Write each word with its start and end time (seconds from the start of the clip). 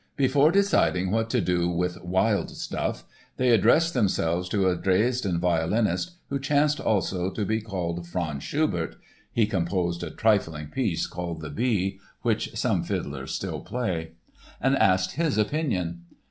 Before 0.15 0.51
deciding 0.51 1.11
what 1.11 1.29
to 1.29 1.41
do 1.41 1.69
with 1.69 2.03
"wild 2.03 2.49
stuff" 2.49 3.03
they 3.37 3.51
addressed 3.51 3.93
themselves 3.93 4.49
to 4.49 4.67
a 4.67 4.75
Dresden 4.75 5.39
violinist 5.39 6.13
who 6.29 6.39
chanced 6.39 6.79
also 6.79 7.29
to 7.29 7.45
be 7.45 7.61
called 7.61 8.07
Franz 8.07 8.41
Schubert 8.41 8.95
(he 9.31 9.45
composed 9.45 10.01
a 10.01 10.09
trifling 10.09 10.69
piece 10.69 11.05
called 11.05 11.41
The 11.41 11.51
Bee, 11.51 11.99
which 12.23 12.55
some 12.57 12.81
fiddlers 12.81 13.31
still 13.35 13.59
play) 13.61 14.13
and 14.59 14.75
asked 14.75 15.11
his 15.17 15.37
opinion. 15.37 16.05